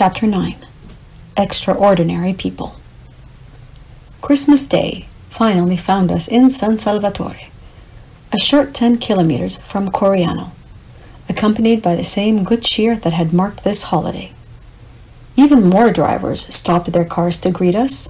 [0.00, 0.56] Chapter 9
[1.36, 2.76] Extraordinary People
[4.22, 7.50] Christmas Day finally found us in San Salvatore,
[8.32, 10.52] a short 10 kilometers from Coriano,
[11.28, 14.32] accompanied by the same good cheer that had marked this holiday.
[15.36, 18.08] Even more drivers stopped their cars to greet us.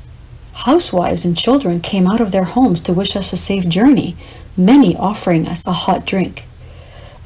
[0.52, 4.16] Housewives and children came out of their homes to wish us a safe journey,
[4.56, 6.44] many offering us a hot drink.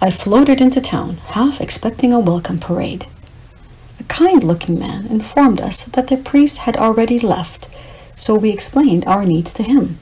[0.01, 3.05] I floated into town, half expecting a welcome parade.
[4.05, 7.71] A kind looking man informed us that the priest had already left,
[8.15, 9.99] so we explained our needs to him.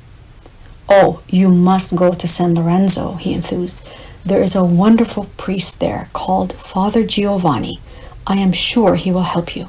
[0.89, 3.81] Oh, you must go to San Lorenzo, he enthused.
[4.27, 7.79] There is a wonderful priest there called Father Giovanni.
[8.27, 9.69] I am sure he will help you.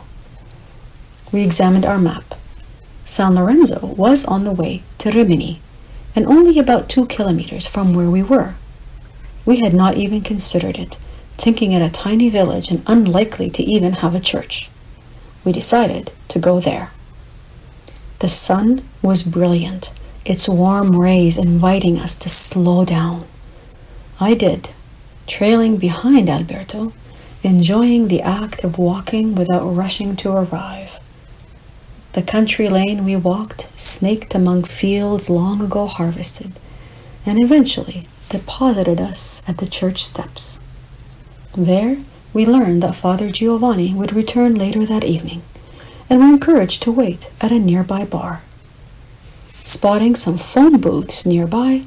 [1.31, 2.33] We examined our map.
[3.05, 5.61] San Lorenzo was on the way to Rimini,
[6.15, 8.55] and only about two kilometers from where we were.
[9.45, 10.97] We had not even considered it,
[11.37, 14.69] thinking it a tiny village and unlikely to even have a church.
[15.43, 16.91] We decided to go there.
[18.19, 19.91] The sun was brilliant,
[20.25, 23.25] its warm rays inviting us to slow down.
[24.19, 24.69] I did,
[25.27, 26.93] trailing behind Alberto,
[27.43, 30.99] enjoying the act of walking without rushing to arrive.
[32.13, 36.53] The country lane we walked snaked among fields long ago harvested,
[37.25, 40.59] and eventually deposited us at the church steps.
[41.55, 41.97] There,
[42.33, 45.43] we learned that Father Giovanni would return later that evening,
[46.09, 48.41] and were encouraged to wait at a nearby bar.
[49.63, 51.83] Spotting some phone booths nearby,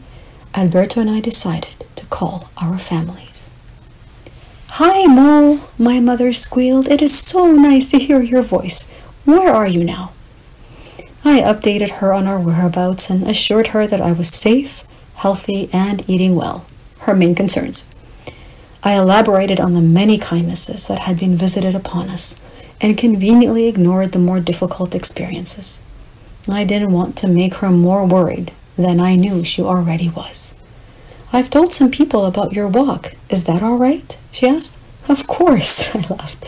[0.55, 3.51] Alberto and I decided to call our families.
[4.69, 6.89] Hi, Mo, my mother squealed.
[6.89, 8.89] It is so nice to hear your voice.
[9.25, 10.13] Where are you now?
[11.25, 14.87] I updated her on our whereabouts and assured her that I was safe
[15.17, 16.67] healthy, and eating well,
[17.01, 17.87] her main concerns.
[18.87, 22.41] I elaborated on the many kindnesses that had been visited upon us
[22.81, 25.83] and conveniently ignored the more difficult experiences.
[26.49, 30.55] I didn't want to make her more worried than I knew she already was.
[31.33, 33.15] I've told some people about your walk.
[33.29, 34.17] Is that all right?
[34.31, 34.79] she asked.
[35.09, 36.45] Of course, I laughed.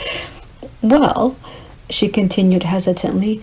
[0.81, 1.37] Well,
[1.91, 3.43] she continued hesitantly,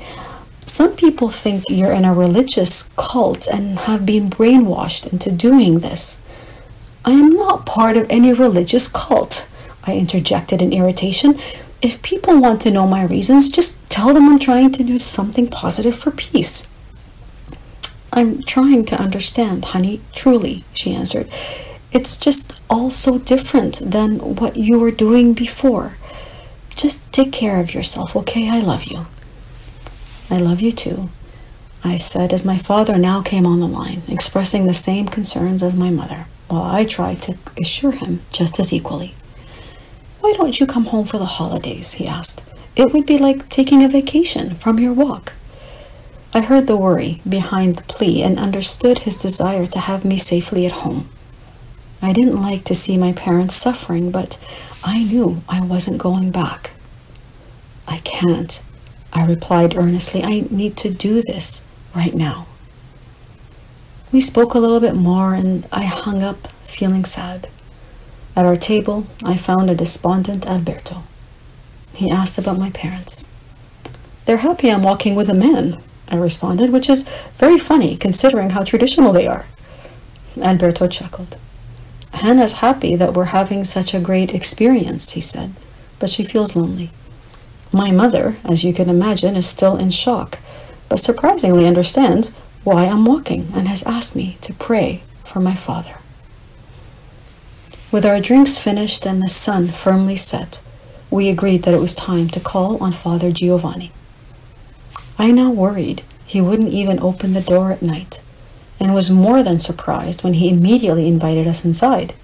[0.66, 6.18] some people think you're in a religious cult and have been brainwashed into doing this.
[7.06, 9.48] I am not part of any religious cult,
[9.84, 11.40] I interjected in irritation.
[11.82, 15.48] If people want to know my reasons, just tell them I'm trying to do something
[15.48, 16.68] positive for peace.
[18.12, 21.30] I'm trying to understand, honey, truly, she answered.
[21.92, 25.98] It's just all so different than what you were doing before.
[26.76, 28.50] Just take care of yourself, okay?
[28.50, 29.06] I love you.
[30.30, 31.10] I love you too,
[31.84, 35.76] I said as my father now came on the line, expressing the same concerns as
[35.76, 39.16] my mother, while I tried to assure him just as equally.
[40.20, 41.94] Why don't you come home for the holidays?
[41.94, 42.44] he asked.
[42.76, 45.34] It would be like taking a vacation from your walk.
[46.34, 50.66] I heard the worry behind the plea and understood his desire to have me safely
[50.66, 51.10] at home.
[52.02, 54.38] I didn't like to see my parents suffering, but
[54.84, 56.72] I knew I wasn't going back.
[57.88, 58.62] I can't,
[59.14, 61.64] I replied earnestly, I need to do this
[61.96, 62.48] right now.
[64.12, 67.48] We spoke a little bit more, and I hung up feeling sad.
[68.36, 71.04] At our table, I found a despondent Alberto.
[71.94, 73.30] He asked about my parents.
[74.26, 77.04] They're happy I'm walking with a man, I responded, which is
[77.38, 79.46] very funny considering how traditional they are.
[80.42, 81.38] Alberto chuckled.
[82.12, 85.54] Hannah's happy that we're having such a great experience, he said,
[86.00, 86.92] but she feels lonely.
[87.72, 90.40] My mother, as you can imagine, is still in shock,
[90.88, 92.34] but surprisingly understands
[92.66, 95.98] why I'm walking and has asked me to pray for my father.
[97.92, 100.62] With our drinks finished and the sun firmly set,
[101.12, 103.92] we agreed that it was time to call on Father Giovanni.
[105.20, 108.20] I now worried he wouldn't even open the door at night,
[108.80, 112.16] and was more than surprised when he immediately invited us inside.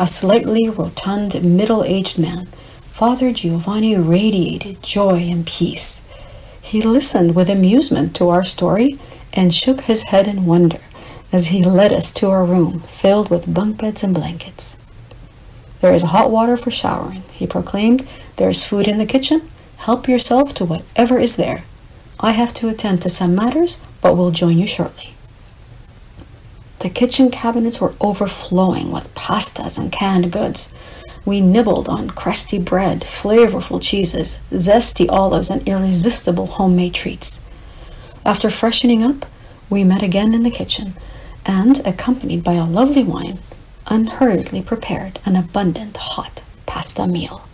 [0.00, 6.04] A slightly rotund, middle aged man Father Giovanni radiated joy and peace.
[6.60, 8.98] He listened with amusement to our story
[9.32, 10.80] and shook his head in wonder
[11.32, 14.76] as he led us to our room filled with bunk beds and blankets.
[15.80, 18.06] There is hot water for showering, he proclaimed.
[18.36, 19.50] There is food in the kitchen.
[19.78, 21.64] Help yourself to whatever is there.
[22.18, 25.14] I have to attend to some matters, but will join you shortly.
[26.78, 30.72] The kitchen cabinets were overflowing with pastas and canned goods.
[31.24, 37.40] We nibbled on crusty bread, flavorful cheeses, zesty olives, and irresistible homemade treats.
[38.26, 39.24] After freshening up,
[39.70, 40.94] we met again in the kitchen,
[41.46, 43.38] and, accompanied by a lovely wine,
[43.86, 47.46] unhurriedly prepared an abundant hot pasta meal.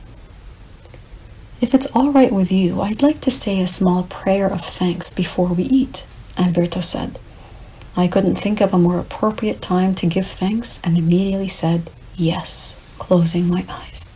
[1.61, 5.11] If it's all right with you, I'd like to say a small prayer of thanks
[5.11, 6.07] before we eat,
[6.39, 7.19] Alberto said.
[7.95, 12.79] I couldn't think of a more appropriate time to give thanks and immediately said yes,
[12.99, 14.09] closing my eyes.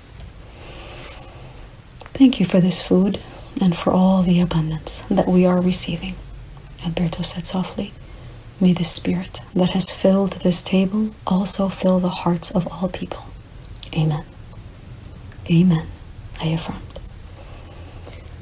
[2.14, 3.20] Thank you for this food
[3.60, 6.14] and for all the abundance that we are receiving,
[6.86, 7.92] Alberto said softly.
[8.60, 13.24] May the Spirit that has filled this table also fill the hearts of all people.
[13.92, 14.24] Amen.
[15.50, 15.86] Amen,
[16.40, 17.00] I affirmed.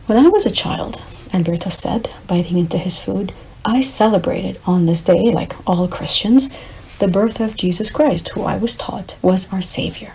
[0.07, 1.03] When I was a child,
[1.33, 3.33] Alberto said, biting into his food,
[3.65, 6.51] I celebrated on this day, like all Christians,
[6.99, 10.13] the birth of Jesus Christ, who I was taught was our Savior.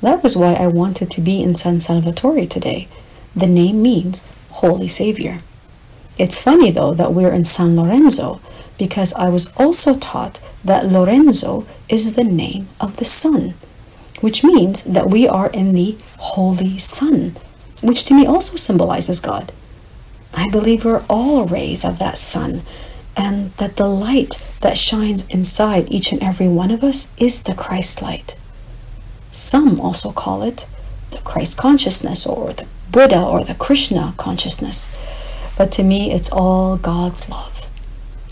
[0.00, 2.86] That was why I wanted to be in San Salvatore today.
[3.34, 5.40] The name means Holy Savior.
[6.18, 8.40] It's funny though that we're in San Lorenzo
[8.76, 13.54] because I was also taught that Lorenzo is the name of the sun,
[14.20, 17.36] which means that we are in the Holy Sun,
[17.82, 19.52] which to me also symbolizes God.
[20.34, 22.62] I believe we're all rays of that sun,
[23.16, 27.54] and that the light that shines inside each and every one of us is the
[27.54, 28.36] Christ light.
[29.30, 30.66] Some also call it
[31.10, 34.88] the Christ consciousness or the Buddha or the Krishna consciousness.
[35.58, 37.68] But to me, it's all God's love.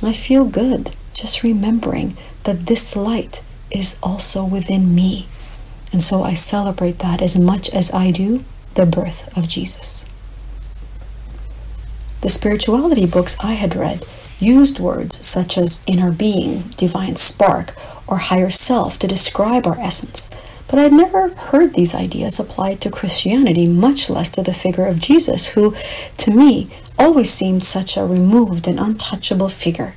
[0.00, 5.26] I feel good just remembering that this light is also within me.
[5.93, 8.44] And so I celebrate that as much as I do
[8.75, 10.06] the birth of Jesus.
[12.20, 14.05] The spirituality books I had read
[14.38, 17.75] used words such as inner being, divine spark,
[18.06, 20.31] or higher self to describe our essence,
[20.68, 24.86] but I had never heard these ideas applied to Christianity, much less to the figure
[24.86, 25.74] of Jesus, who,
[26.18, 26.68] to me,
[26.98, 29.94] always seemed such a removed and untouchable figure.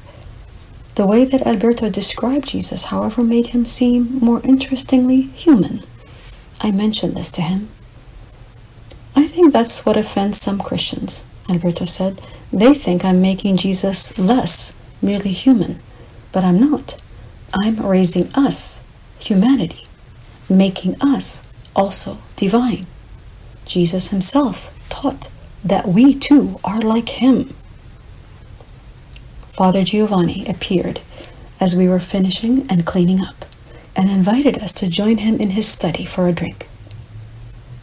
[0.95, 5.83] The way that Alberto described Jesus, however, made him seem more interestingly human.
[6.61, 7.69] I mentioned this to him.
[9.15, 12.21] I think that's what offends some Christians, Alberto said.
[12.51, 15.79] They think I'm making Jesus less, merely human.
[16.31, 17.01] But I'm not.
[17.63, 18.83] I'm raising us,
[19.19, 19.85] humanity,
[20.49, 21.43] making us
[21.75, 22.85] also divine.
[23.65, 25.29] Jesus himself taught
[25.63, 27.53] that we too are like him.
[29.51, 31.01] Father Giovanni appeared
[31.59, 33.45] as we were finishing and cleaning up
[33.95, 36.67] and invited us to join him in his study for a drink.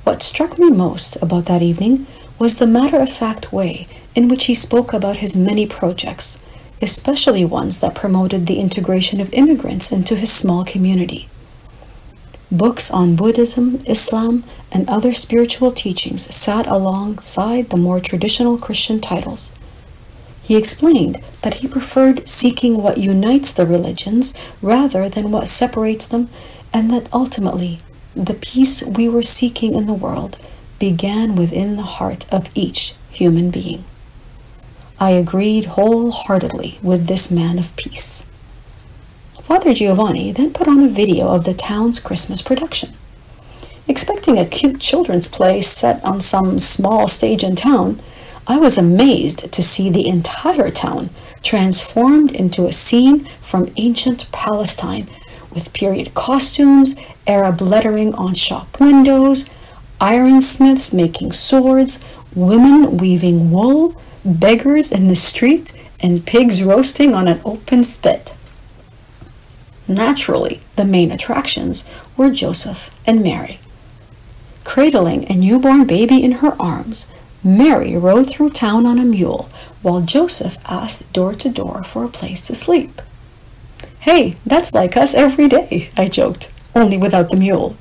[0.05, 2.07] What struck me most about that evening
[2.39, 6.39] was the matter of fact way in which he spoke about his many projects,
[6.81, 11.29] especially ones that promoted the integration of immigrants into his small community.
[12.53, 19.53] Books on Buddhism, Islam, and other spiritual teachings sat alongside the more traditional Christian titles.
[20.43, 24.33] He explained that he preferred seeking what unites the religions
[24.63, 26.29] rather than what separates them,
[26.73, 27.81] and that ultimately
[28.15, 30.37] the peace we were seeking in the world
[30.79, 33.83] began within the heart of each human being.
[35.01, 38.23] I agreed wholeheartedly with this man of peace.
[39.47, 42.95] Father Giovanni then put on a video of the town's Christmas production.
[43.87, 48.03] Expecting a cute children's play set on some small stage in town,
[48.49, 51.11] I was amazed to see the entire town
[51.45, 55.07] transformed into a scene from ancient Palestine
[55.55, 56.97] with period costumes,
[57.29, 59.49] Arab lettering on shop windows,
[60.01, 62.01] ironsmiths making swords,
[62.35, 63.95] women weaving wool,
[64.25, 65.71] beggars in the street,
[66.01, 68.35] and pigs roasting on an open spit.
[69.89, 71.85] Naturally, the main attractions
[72.17, 73.61] were Joseph and Mary.
[74.65, 77.07] Cradling a newborn baby in her arms,
[77.45, 79.49] Mary rode through town on a mule
[79.83, 83.01] while Joseph asked door to door for a place to sleep.
[84.01, 87.77] Hey, that's like us every day, I joked, only without the mule.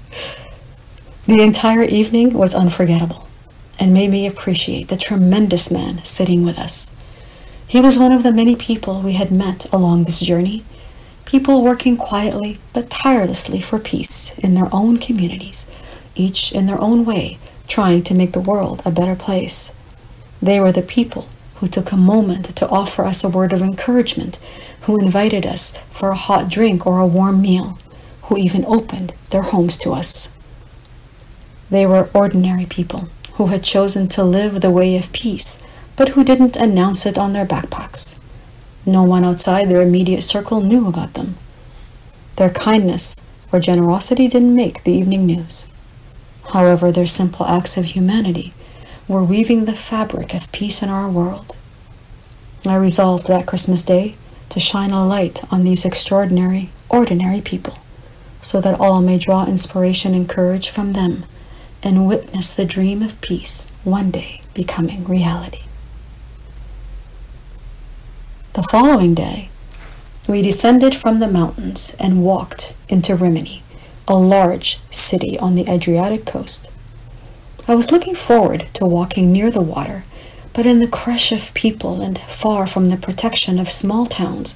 [1.26, 3.28] The entire evening was unforgettable
[3.80, 6.92] and made me appreciate the tremendous man sitting with us.
[7.68, 10.64] He was one of the many people we had met along this journey
[11.26, 15.66] people working quietly but tirelessly for peace in their own communities,
[16.16, 19.72] each in their own way, trying to make the world a better place.
[20.42, 24.38] They were the people who took a moment to offer us a word of encouragement,
[24.82, 27.80] who invited us for a hot drink or a warm meal,
[28.24, 30.30] who even opened their homes to us.
[31.70, 35.60] They were ordinary people who had chosen to live the way of peace,
[35.96, 38.20] but who didn't announce it on their backpacks.
[38.86, 41.36] No one outside their immediate circle knew about them.
[42.36, 45.68] Their kindness or generosity didn't make the evening news.
[46.54, 48.54] However, their simple acts of humanity
[49.08, 51.56] were weaving the fabric of peace in our world.
[52.68, 54.16] I resolved that Christmas Day
[54.50, 57.78] to shine a light on these extraordinary, ordinary people,
[58.42, 61.26] so that all may draw inspiration and courage from them
[61.84, 65.62] and witness the dream of peace one day becoming reality.
[68.56, 69.50] The following day,
[70.30, 73.64] we descended from the mountains and walked into Rimini,
[74.08, 76.72] a large city on the Adriatic coast.
[77.68, 80.06] I was looking forward to walking near the water,
[80.54, 84.56] but in the crush of people and far from the protection of small towns,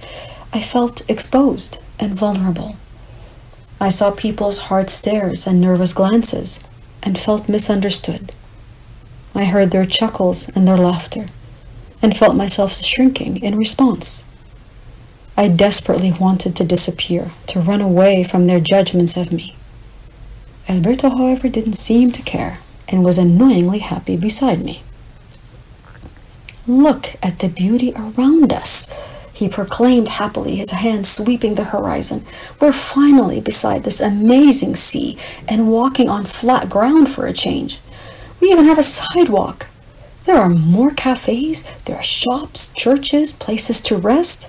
[0.53, 2.77] I felt exposed and vulnerable.
[3.81, 6.61] I saw people's hard stares and nervous glances
[7.03, 8.31] and felt misunderstood.
[9.35, 11.25] I heard their chuckles and their laughter
[12.01, 14.25] and felt myself shrinking in response.
[15.37, 19.55] I desperately wanted to disappear, to run away from their judgments of me.
[20.67, 24.83] Alberto, however, didn't seem to care and was annoyingly happy beside me.
[26.67, 28.87] Look at the beauty around us,
[29.39, 32.25] he proclaimed happily, his hands sweeping the horizon.
[32.59, 37.79] We're finally beside this amazing sea and walking on flat ground for a change.
[38.41, 39.67] We even have a sidewalk.
[40.29, 44.47] There are more cafes, there are shops, churches, places to rest.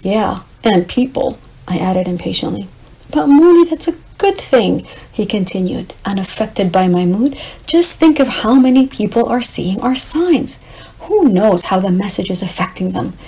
[0.00, 1.38] Yeah, and people,
[1.68, 2.68] I added impatiently.
[3.10, 7.38] But Mooney, that's a good thing, he continued, unaffected by my mood.
[7.66, 10.64] Just think of how many people are seeing our signs.
[11.00, 13.18] Who knows how the message is affecting them?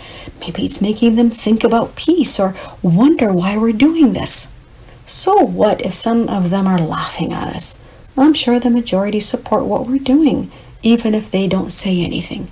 [0.40, 4.50] Maybe it's making them think about peace or wonder why we're doing this.
[5.04, 7.78] So what if some of them are laughing at us?
[8.16, 10.50] I'm sure the majority support what we're doing,
[10.82, 12.50] even if they don't say anything.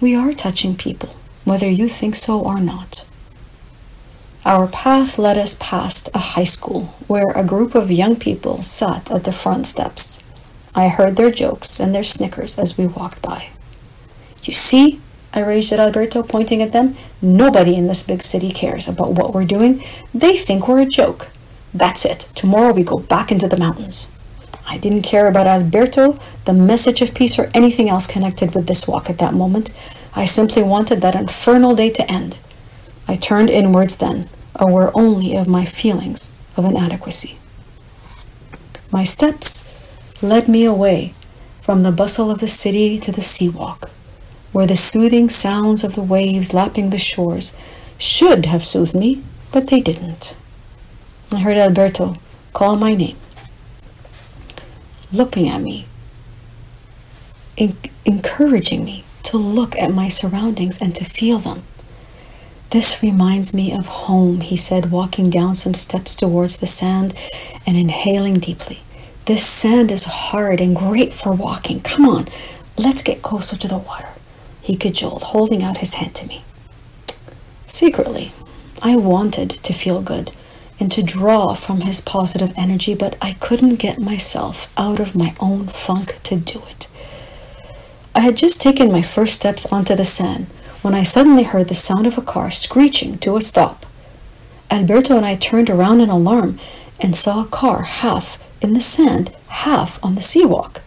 [0.00, 3.04] We are touching people, whether you think so or not.
[4.44, 9.10] Our path led us past a high school where a group of young people sat
[9.10, 10.22] at the front steps.
[10.74, 13.48] I heard their jokes and their snickers as we walked by.
[14.42, 15.00] You see,
[15.32, 16.96] I raged at Alberto, pointing at them.
[17.22, 19.82] Nobody in this big city cares about what we're doing.
[20.12, 21.28] They think we're a joke.
[21.72, 22.28] That's it.
[22.34, 24.10] Tomorrow we go back into the mountains.
[24.66, 28.88] I didn't care about Alberto, the message of peace, or anything else connected with this
[28.88, 29.72] walk at that moment.
[30.14, 32.38] I simply wanted that infernal day to end.
[33.06, 37.38] I turned inwards then, aware only of my feelings of inadequacy.
[38.90, 39.68] My steps
[40.22, 41.14] led me away
[41.60, 43.90] from the bustle of the city to the sea walk
[44.54, 47.52] where the soothing sounds of the waves lapping the shores
[47.98, 50.36] should have soothed me, but they didn't.
[51.32, 52.14] I heard Alberto
[52.52, 53.16] call my name,
[55.14, 55.86] looking at me,
[58.04, 61.62] encouraging me to look at my surroundings and to feel them.
[62.70, 67.14] This reminds me of home, he said, walking down some steps towards the sand
[67.66, 68.80] and inhaling deeply.
[69.26, 71.80] This sand is hard and great for walking.
[71.80, 72.28] Come on,
[72.76, 74.08] let's get closer to the water
[74.64, 76.42] he cajoled, holding out his hand to me.
[77.66, 78.32] Secretly,
[78.82, 80.30] I wanted to feel good
[80.80, 85.34] and to draw from his positive energy, but I couldn't get myself out of my
[85.38, 86.88] own funk to do it.
[88.14, 90.46] I had just taken my first steps onto the sand
[90.82, 93.86] when I suddenly heard the sound of a car screeching to a stop.
[94.70, 96.58] Alberto and I turned around in alarm
[97.00, 100.80] and saw a car half in the sand, half on the seawalk.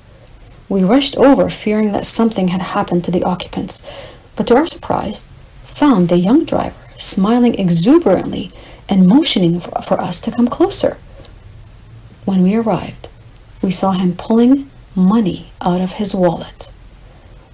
[0.69, 3.87] We rushed over, fearing that something had happened to the occupants,
[4.35, 5.25] but to our surprise,
[5.63, 8.51] found the young driver smiling exuberantly
[8.89, 10.97] and motioning for us to come closer.
[12.25, 13.09] When we arrived,
[13.61, 16.71] we saw him pulling money out of his wallet.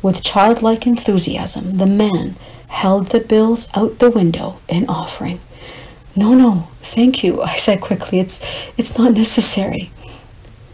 [0.02, 2.36] With childlike enthusiasm, the man
[2.68, 5.40] held the bills out the window in offering.
[6.16, 8.20] No, no, thank you, I said quickly.
[8.20, 8.42] It's
[8.78, 9.92] it's not necessary.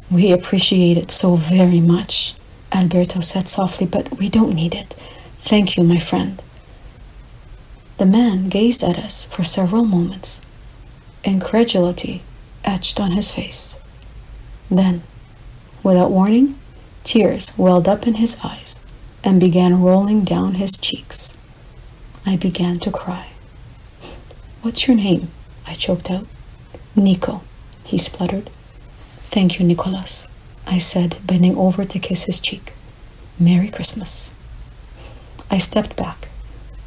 [0.10, 2.34] We appreciate it so very much,
[2.72, 4.96] Alberto said softly, but we don't need it.
[5.44, 6.42] Thank you, my friend.
[7.98, 10.42] The man gazed at us for several moments,
[11.24, 12.24] incredulity
[12.64, 13.78] etched on his face.
[14.70, 15.04] Then,
[15.84, 16.56] without warning,
[17.04, 18.80] tears welled up in his eyes
[19.24, 21.38] and began rolling down his cheeks.
[22.26, 23.28] I began to cry.
[24.62, 25.30] What's your name?
[25.66, 26.28] I choked out.
[26.96, 27.42] Nico,
[27.84, 28.50] he spluttered.
[29.32, 30.28] Thank you, Nicholas,
[30.68, 32.74] I said, bending over to kiss his cheek.
[33.40, 34.34] Merry Christmas.
[35.50, 36.28] I stepped back.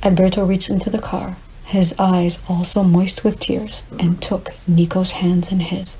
[0.02, 1.36] Alberto reached into the car,
[1.72, 5.96] his eyes also moist with tears, and took Nico's hands in his.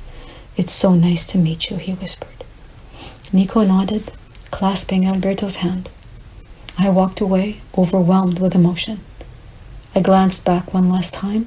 [0.57, 2.45] It's so nice to meet you, he whispered.
[3.33, 4.12] Nico nodded,
[4.50, 5.91] clasping Alberto's hand.
[6.79, 9.00] I walked away, overwhelmed with emotion.
[9.95, 11.47] I glanced back one last time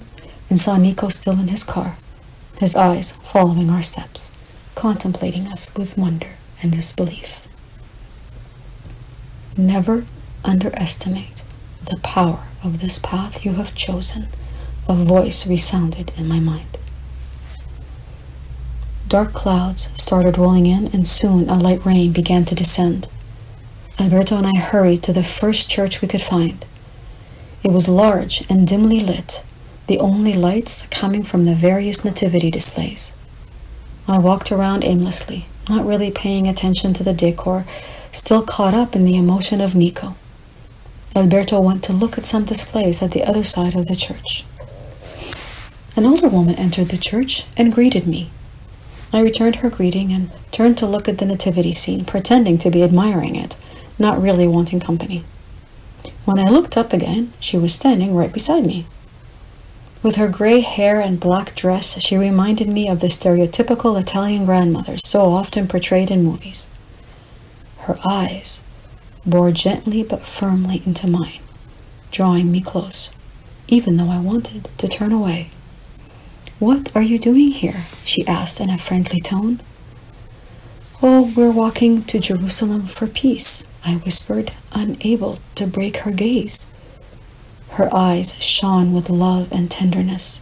[0.50, 1.98] and saw Nico still in his car,
[2.60, 4.32] his eyes following our steps
[4.76, 7.42] contemplating us with wonder and disbelief.
[9.58, 10.06] Never
[10.44, 11.44] underestimate
[11.86, 14.28] the power of this path you have chosen,
[14.88, 16.78] a voice resounded in my mind.
[19.08, 23.08] Dark clouds started rolling in, and soon a light rain began to descend.
[24.00, 26.66] Alberto and I hurried to the first church we could find.
[27.64, 29.44] It was large and dimly lit,
[29.88, 33.14] the only lights coming from the various nativity displays.
[34.08, 37.66] I walked around aimlessly, not really paying attention to the decor,
[38.12, 40.16] still caught up in the emotion of Nico.
[41.16, 44.44] Alberto went to look at some displays at the other side of the church.
[45.96, 48.32] An older woman entered the church and greeted me.
[49.14, 52.84] I returned her greeting and turned to look at the nativity scene, pretending to be
[52.84, 53.56] admiring it,
[53.98, 55.24] not really wanting company.
[56.26, 58.86] When I looked up again, she was standing right beside me.
[60.04, 65.08] With her gray hair and black dress, she reminded me of the stereotypical Italian grandmothers
[65.08, 66.68] so often portrayed in movies.
[67.78, 68.65] Her eyes
[69.26, 71.40] bore gently but firmly into mine,
[72.12, 73.10] drawing me close,
[73.68, 75.50] even though I wanted to turn away.
[76.60, 77.84] What are you doing here?
[78.06, 79.60] she asked in a friendly tone.
[81.04, 86.72] Oh, we're walking to Jerusalem for peace, I whispered, unable to break her gaze.
[87.72, 90.42] Her eyes shone with love and tenderness.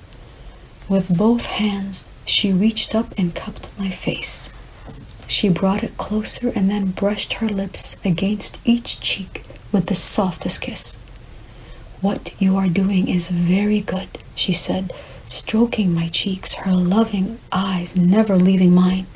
[0.87, 4.52] With both hands, she reached up and cupped my face.
[5.33, 10.61] She brought it closer and then brushed her lips against each cheek with the softest
[10.61, 10.99] kiss.
[12.01, 14.93] What you are doing is very good, she said,
[15.25, 19.07] stroking my cheeks, her loving eyes never leaving mine.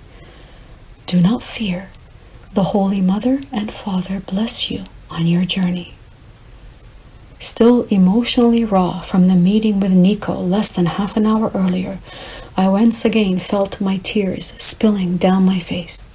[1.06, 1.90] Do not fear.
[2.52, 5.97] The Holy Mother and Father bless you on your journey.
[7.40, 12.00] Still emotionally raw from the meeting with Nico less than half an hour earlier,
[12.56, 16.06] I once again felt my tears spilling down my face.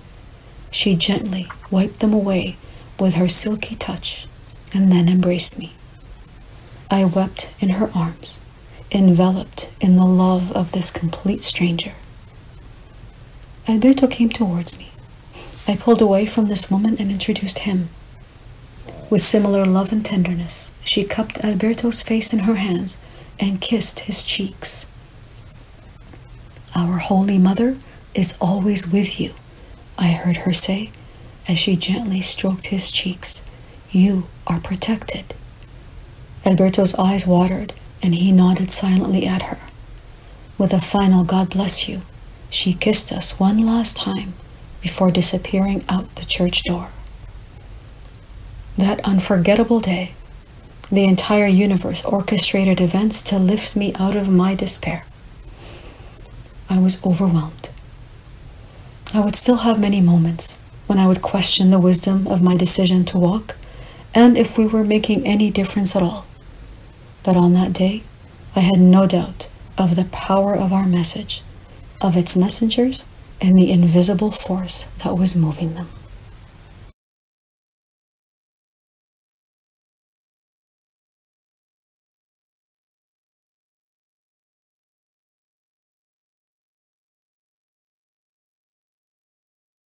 [0.72, 2.56] She gently wiped them away
[2.98, 4.26] with her silky touch
[4.74, 5.72] and then embraced me.
[6.90, 8.40] I wept in her arms,
[8.90, 11.92] enveloped in the love of this complete stranger.
[13.68, 14.90] Alberto came towards me.
[15.68, 17.90] I pulled away from this woman and introduced him.
[19.12, 22.96] With similar love and tenderness, she cupped Alberto's face in her hands
[23.38, 24.86] and kissed his cheeks.
[26.74, 27.76] Our Holy Mother
[28.14, 29.34] is always with you,
[29.98, 30.92] I heard her say
[31.46, 33.42] as she gently stroked his cheeks.
[33.90, 35.34] You are protected.
[36.46, 39.58] Alberto's eyes watered and he nodded silently at her.
[40.56, 42.00] With a final God bless you,
[42.48, 44.32] she kissed us one last time
[44.80, 46.88] before disappearing out the church door.
[48.78, 50.14] That unforgettable day,
[50.90, 55.04] the entire universe orchestrated events to lift me out of my despair.
[56.68, 57.70] I was overwhelmed.
[59.14, 63.04] I would still have many moments when I would question the wisdom of my decision
[63.06, 63.56] to walk
[64.14, 66.26] and if we were making any difference at all.
[67.22, 68.02] But on that day,
[68.54, 71.42] I had no doubt of the power of our message,
[72.00, 73.04] of its messengers,
[73.40, 75.88] and the invisible force that was moving them.